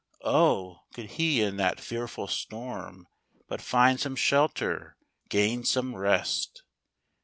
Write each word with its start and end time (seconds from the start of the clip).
Oh! 0.25 0.79
could 0.95 1.11
he 1.11 1.43
in 1.43 1.57
that 1.57 1.79
fearful 1.79 2.25
storm 2.27 3.07
But 3.47 3.61
find 3.61 3.99
some 3.99 4.15
shelter, 4.15 4.97
gain 5.29 5.63
some 5.63 5.95
rest! 5.95 6.63